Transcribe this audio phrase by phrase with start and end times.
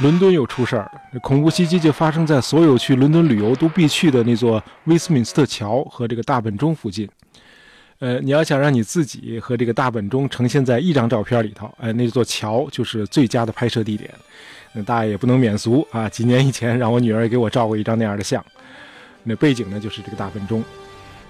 [0.00, 7.08] 伦敦又出事儿了，恐怖袭击就发生在所有去伦敦旅游都必去的那座威斯敏斯特桥和这个大本钟附近。
[8.00, 14.10] 呃，你要想让你自己和这个大本钟呈现在一张照片里头，哎，那座桥就是最佳的拍摄地点。
[14.72, 18.44] 那大爷也不能免俗啊，几年以前让我女儿也给我照过一张那样的相。
[19.22, 20.62] 那背景呢就是这个大本钟。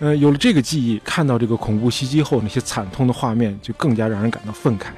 [0.00, 4.88] 呃，有了这个记忆，看到这个恐怖袭击后那些惨痛的画面，就更加让人感到愤慨。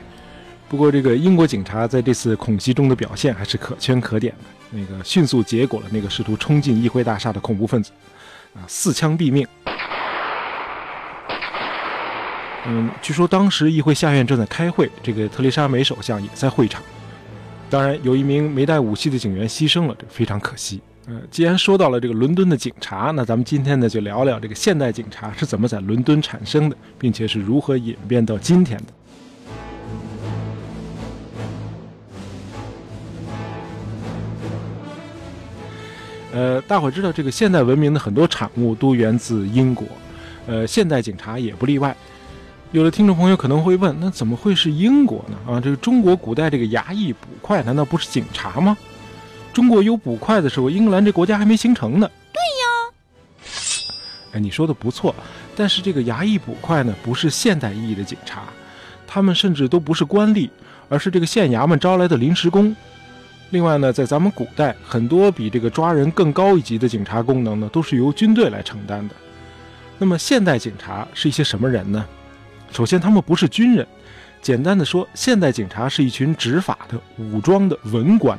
[0.73, 4.39] 不过，这个英国警察在这次恐袭中的表现还是可圈可点的。
[4.71, 7.91] 那个迅速结果了那个试图冲进议会大厦的恐怖分子，
[8.55, 9.47] 啊，四枪毙命。
[12.65, 16.83] 嗯，据说当时议会下院正在开会，这个特蕾莎梅首相也在会场。
[17.69, 20.81] 当然，有一名没带武器的警员牺牲了，这非常可惜。
[21.07, 28.87] 呃，既然说到了这个伦敦的警察，那咱们今天呢就聊聊这个现代警察是怎么在伦敦产生的，并且是如何演变到今天的。
[36.33, 39.87] 呃，大伙知道这个现代文明的很多产物都源自英国，
[40.47, 41.95] 呃，现代警察也不例外。
[42.71, 45.37] 有的听众朋友可能会问，那怎么会是英国呢？
[45.47, 48.75] 啊，这个中国古代这个衙役捕快难道不是警察吗？
[49.53, 52.11] 中国有捕快的时候，英格兰这国家还没形成呢。
[52.33, 53.53] 对呀。
[54.33, 55.15] 哎，你说的不错，
[55.55, 58.45] 但是这个衙役捕快呢，不是现代意义的警察，
[59.07, 60.49] 他们甚至都不是官吏，
[60.89, 62.75] 而是这个县衙门招来的临时工。
[63.53, 69.15] 另外呢，在咱们古代，很多比这个抓人更高一级的警察功能呢，都是由军队来承担的。
[69.99, 72.03] 那么，现代警察是一些什么人呢？
[72.71, 73.87] 首先，他们不是军人。
[74.41, 78.39] 简单的说，现代警察是一群执法的、武装的文官。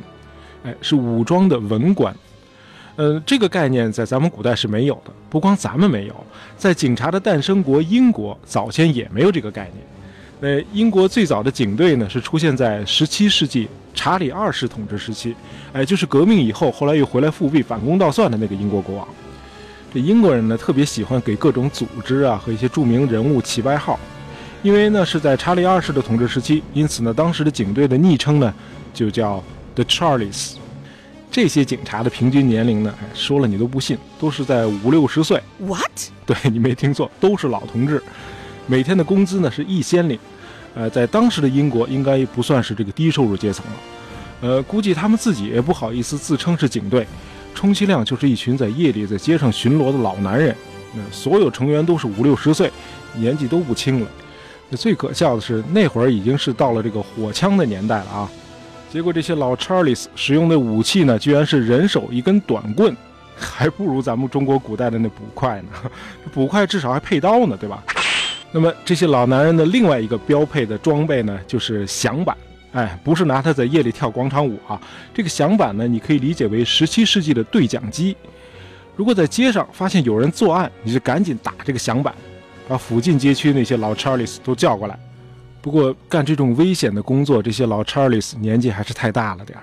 [0.63, 2.13] 哎，是武装的文官。
[2.95, 5.11] 呃，这个概念在咱们古代是没有的。
[5.29, 6.25] 不光咱们没有，
[6.57, 9.69] 在警察的诞生国英国，早先也没有这个概
[10.41, 10.57] 念。
[10.57, 15.35] 呃，英国最早的警队呢，是出现在十七世纪查理二世统治时期，
[15.71, 19.07] 哎，就是革命以后，后来又回来复辟、反攻倒算的那个英国国王。
[19.93, 23.99] 这英国人呢，特别喜欢给各种组织啊和一些著名人物起外号，
[24.63, 28.51] 因为呢是在查理二世的统治时期，因此呢，当时的警队的昵称呢
[28.93, 29.43] 就叫
[29.75, 30.53] The Charlies。
[31.29, 35.41] 这些警察的平均年龄呢，哎，说了你都不信，都是在五六十岁。
[35.59, 35.91] What？
[36.25, 38.01] 对你没听错，都是老同志，
[38.65, 40.17] 每天的工资呢是一先令。
[40.75, 43.71] 呃，在当时的英国，应该不算是这个低收入阶层了。
[44.41, 47.07] 呃，估计他们自己也不好意思自称是警队，
[47.53, 50.55] 充其量就是一群在夜里在街上巡逻的老男人。
[50.93, 52.71] 那所有成员都是五六十岁，
[53.15, 54.07] 年纪都不轻了。
[54.69, 58.29] 那最可笑的是，那会儿已经是到了这个火枪的年代了啊！
[58.91, 62.95] 结果这些老 Charles 使用的武器呢，居然是人手一根短棍，
[63.35, 65.91] 还不如咱们中国古代的那捕快呢。
[66.33, 67.83] 捕快至少还配刀呢，对吧？
[68.55, 72.37] 那么这些老男人的另外一个标配的装备呢，就是响板。
[72.71, 74.79] 哎，不是拿它在夜里跳广场舞啊。
[75.11, 78.15] 这个响板呢，你可以理解为十七世纪的对讲机。
[78.95, 82.13] 如果在街上发现有人作案，你就赶紧打这个响板，
[82.67, 84.97] 把附近街区那些老查理斯都叫过来。
[85.59, 89.57] 不过干这种危险的工作，这些老查理斯年纪还是太大了点。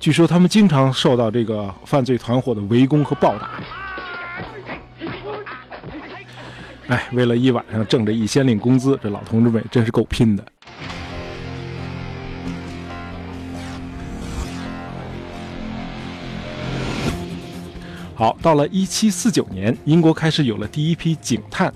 [0.00, 3.50] 据说他们经常受到这个犯罪团伙的围攻和暴打。
[6.92, 10.44] 哎，为了一晚上挣这一先令工资，这老同志们真是够拼的。
[18.14, 21.72] 好，到了一七四九年，英国开始有了第一批警探，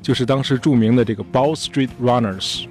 [0.00, 2.66] 就是当时著名的这个 Bow Street Runners。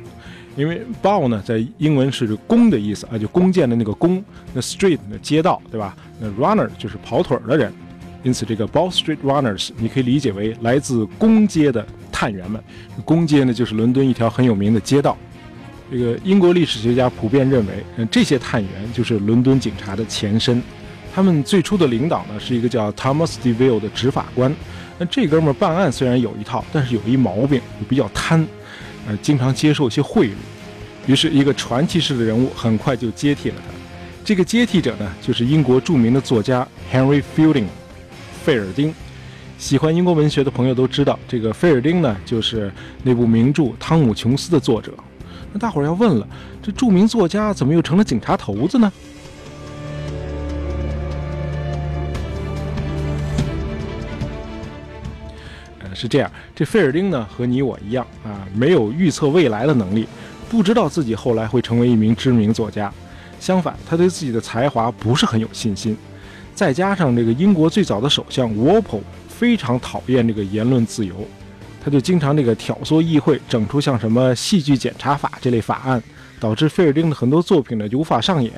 [0.56, 4.24] 因为 Bow 呢，在英文是弓的意思啊，就弓箭的那个弓。
[4.54, 5.94] 那 Street 的街道，对吧？
[6.22, 7.74] 那 Runner 就是跑腿的人。
[8.24, 12.62] 因此，这个 Ball Street Runners 你可以理解为来自公街的探员们。
[13.04, 15.18] 公街呢，就是伦敦一条很有名的街道。
[15.92, 20.62] 这个英国历史学家普遍认为，嗯，这些探员就是伦敦警察的前身。
[21.14, 24.56] 他们最初的领导呢，是一个叫 Thomas Deville 的执法官。
[24.98, 28.48] 那这哥们儿办案虽然有一套，但是有一毛病，就比较贪，
[29.08, 30.32] 呃，经常接受一些贿赂。
[31.08, 33.74] 于是，一个传奇式的人物很快就接替了他。
[34.24, 37.66] 这个接替者呢，就是英国著名的作家 Henry Fielding。
[38.44, 38.92] 费尔丁，
[39.60, 42.72] 喜欢英国文学的朋友都知道，这个费尔丁呢，就是
[43.04, 44.92] 那部名著《汤姆·琼斯》的作者。
[45.54, 46.28] 那大伙儿要问了，
[46.60, 48.92] 这著名作家怎么又成了警察头子呢？
[55.80, 60.08] 呃，是这样，这费尔丁呢，和你我一样啊，没有预测未来的能力，
[60.50, 62.92] 不知道自己后来会成为一名知名作家。
[63.40, 65.96] 相反，他对自己的才华不是很有信心。
[66.54, 71.16] 再加上这个英国最早的首相 Walpole 非常讨厌这个言论自由，
[71.84, 76.02] 他就经常这个挑唆议会整出像什么戏剧检查法这类法案，
[76.40, 78.54] 导致费尔丁的很多作品呢无法上演。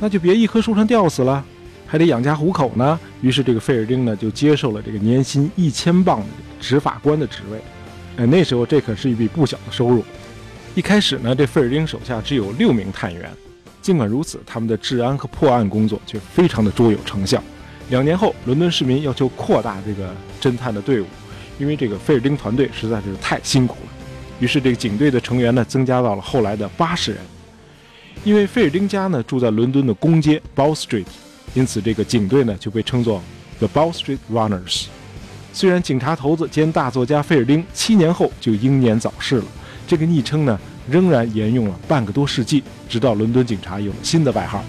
[0.00, 1.44] 那就别一棵树上吊死了，
[1.86, 2.98] 还得养家糊口呢。
[3.20, 6.26] 于是这个费尔丁呢就接受了这个年薪一千镑的
[6.60, 7.58] 执法官的职位。
[8.16, 10.04] 哎，那时候这可是一笔不小的收入。
[10.74, 13.30] 一开始呢，这费尔丁手下只有六名探员。
[13.82, 17.42] 尽管如此，他们的治安和破案工作却非常的卓有成效。
[17.90, 21.06] 两年后，伦敦市民要求扩大这个侦探的队伍，
[21.58, 23.90] 因为这个菲尔丁团队实在是太辛苦了。
[24.38, 27.20] 于是，这个警队的成员呢增加到了后来的八十人。
[28.24, 31.06] 因为菲尔丁家呢住在伦敦的公街 Bow Street，
[31.54, 33.20] 因此这个警队呢就被称作
[33.58, 34.84] The Bow Street Runners。
[35.52, 39.44] 虽然警察头子兼大作家菲尔丁七年后就英年早逝了，
[39.88, 40.58] 这个昵称呢。
[40.88, 44.64] 仍然沿用了半个多世纪，直到伦敦警察有了新的外号。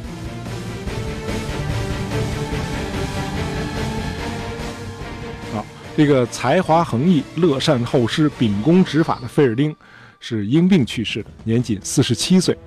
[5.53, 5.65] 好，
[5.97, 9.75] 这个才华横溢、乐善好施、秉公执法的菲尔丁
[10.19, 12.57] 是因病去世的，年仅四十七岁。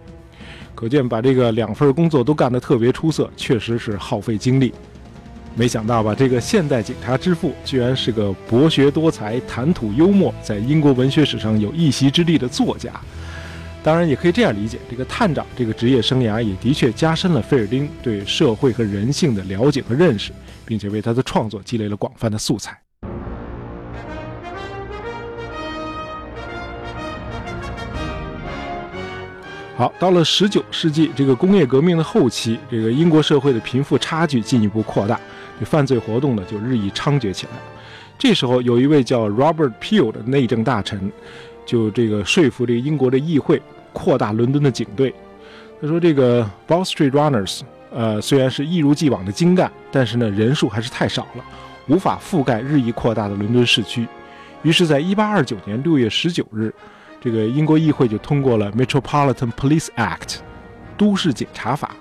[0.74, 4.74] 可见，把这个两份工作都干得特别出色，确实是耗费精力。
[5.54, 12.92] 没想到吧，这个现代警察之父居然是个博学多才、谈吐幽默，在英国文学史上有一席之地的作家。
[13.86, 20.32] 当然，也可以这样理解，这个探长这个职业生涯也的确加深了菲尔丁对社会和人性的了解和认识，
[20.64, 22.76] 并且为他的创作积累了广泛的素材。
[29.76, 35.20] 好，到了十九世纪这个工业革命的后期，这个英国社会的贫富差距进一步扩大，
[35.60, 37.52] 这犯罪活动呢就日益猖獗起来。
[38.18, 41.12] 这时候，有一位叫 Robert Peel 的内政大臣，
[41.64, 43.62] 就这个说服这个英国的议会。
[43.96, 45.14] 扩大伦敦的警队，
[45.80, 51.44] 他说：“这个 Bow Street Runners，呃，虽然是一如既往的精干，但是呢，人数还是太少了，
[51.88, 54.06] 无法覆盖日益扩大的伦敦市区。
[54.62, 56.74] 于是，在1829年6月19日，
[57.22, 60.40] 这个英国议会就通过了 Metropolitan Police Act，
[60.98, 61.96] 都市警察法。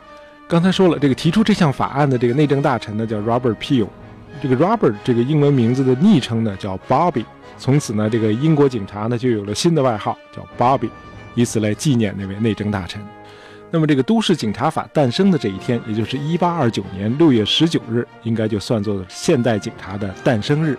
[0.50, 3.88] 刚才说了，这个提出这项法案的这个内政大臣呢，叫 Robert Peel。
[4.44, 7.24] 这个 Robert 这个英文名字的昵称呢，叫 Bobby。
[7.58, 10.90] 从此呢，这个英国警察呢，就有了新的外号，叫 Bobby。”
[11.36, 13.00] 以此来纪念那位内政大臣。
[13.70, 20.78] 那么，这个都市警察法诞生的这一天，也就是一八二九年六月十九日，应该就算作现代警察的诞生日。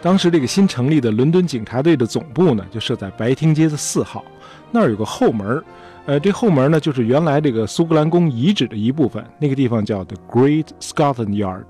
[0.00, 4.22] 当时，这个新成立的伦敦警察队的总部呢，就设在白厅街的四号，
[4.70, 5.60] 那儿有个后门
[6.04, 11.64] 呃，这后门呢，就是原来这个苏格兰宫遗址的一部分，那个地方叫 The Great Scotland Yard。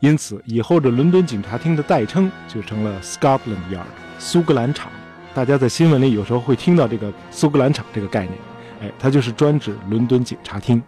[0.00, 3.82] 因此，以后的伦敦警察厅的代称就成了 Scotland Yard，
[4.18, 4.90] 苏格兰场。
[5.34, 8.32] 大家在新闻里有时候会听到这个苏格兰场这个概念，
[8.80, 10.80] 哎，它就是专指伦敦警察厅。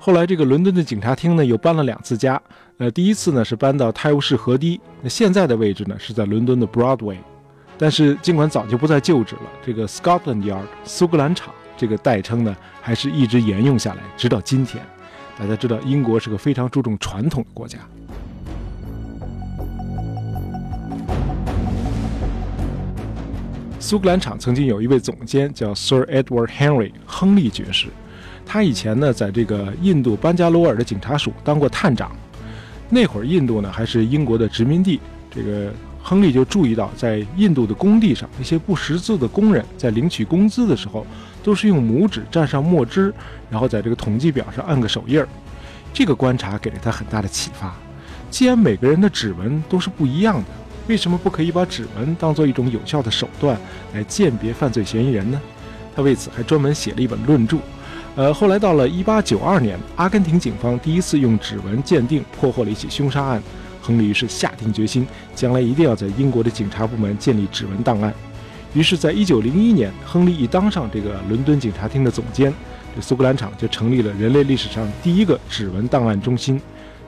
[0.00, 2.40] 后来，这个伦敦的警察厅呢又搬了两次家，
[2.78, 7.18] 呃，第一次呢是搬到泰晤士河堤，那现在的位置呢是在伦敦的 Broadway。
[7.76, 14.82] 但是，尽管早就不再旧址了，这个 Scotland Yard 苏格兰场这个代称呢还是一直沿用下来，直到今天。
[15.38, 17.78] 大家知道，英国是个非常注重传统的国家。
[23.80, 27.86] 苏格兰场曾经有一位总监叫 Sir Edward Henry 亨利爵士，
[28.44, 32.10] 他以前呢在这个印度班加罗尔的警察署当过探长。
[32.90, 34.98] 那会儿印度呢还是英国的殖民地，
[35.30, 35.72] 这个
[36.02, 41.06] 亨利就注意到，在印度的工地上，那些不识字的工人在领取工资的时候，
[41.44, 43.14] 都是用拇指蘸上墨汁，
[43.48, 45.28] 然后在这个统计表上按个手印儿。
[45.92, 47.76] 这个观察给了他很大的启发。
[48.28, 50.46] 既然每个人的指纹都是不一样的。
[50.88, 53.56] 为什么不可以把指纹当做一种有效的手段
[53.94, 55.40] 来鉴别犯罪嫌疑人呢？
[55.94, 57.58] 他为此还专门写了一本论著。
[58.16, 63.42] 呃，后来到了1892年，阿根廷警方第一次用指纹鉴定破获了一起凶杀案，
[63.82, 68.12] 亨利于是下定决心，将来一定要在英国的警察部门建立指纹档案。
[68.74, 72.52] 于是，在1901年，亨利一当上这个伦敦警察厅的总监，
[72.94, 76.60] 这苏格兰场就成立了人类历史上第一个指纹档案中心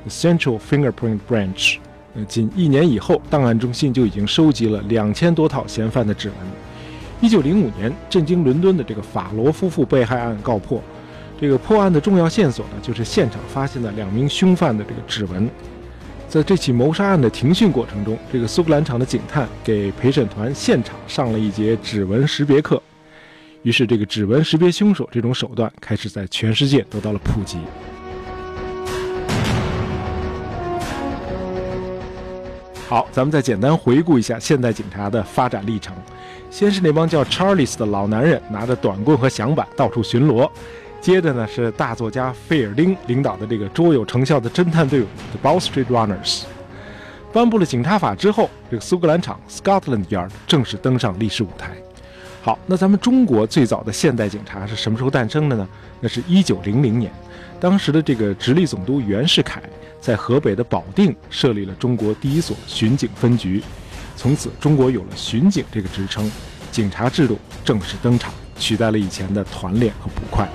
[0.06, 1.78] ——The ——Central Fingerprint Branch。
[2.26, 6.36] 仅一年以后，档案中心就已经收集了两千多套嫌犯的指纹。
[7.20, 10.82] 一九零五年，震惊伦敦的这个法罗夫妇被害案告破。
[11.40, 15.48] 这个破案的重要线索呢，就是现场发现的两名凶犯的这个指纹。
[16.28, 22.80] 在这起谋杀案的庭讯过程中，这个苏格兰场的警探给陪审团现场上了一节指纹识别课。
[23.62, 27.58] 于是，这个指纹识别凶手这种手段开始在全世界得到了普及。
[32.90, 35.94] 好，咱们再简单回顾一下现代警察的发展历程。
[36.50, 40.50] 先是那帮叫 Charles 的老男人拿着短棍和响板到处巡逻，
[41.00, 46.42] 接着呢是大作家费尔丁领导的这个卓有成效的侦探队伍 The Bow Street Runners。
[47.32, 51.76] 颁布了警察法之后，这个苏格兰场 （Scotland Yard） 正式登上历史舞台。
[52.42, 55.68] 好，那咱们中国最早的现代警察是什么时候诞生的呢？
[56.00, 57.12] 那是一九零零年，
[57.60, 59.62] 当时的这个直隶总督袁世凯
[60.00, 63.62] 在河北的保定设立了中国第一所巡警分局，
[64.16, 66.32] 从此中国有了巡警这个职称，
[66.72, 70.48] 警察制度正式登场，取代了以前的团练和捕快。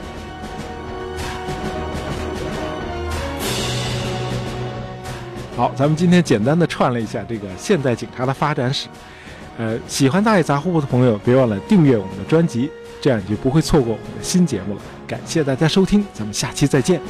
[5.55, 8.87] 好，咱们今天简单的串了一下这个现代警察的发展史。
[9.57, 12.69] 呃，喜欢大爷杂货铺的朋友，别忘了订阅我们的专辑，
[12.99, 14.81] 这样你就不会错过我们的新节目了。
[15.07, 17.01] 感谢大家收听，咱们下期再见。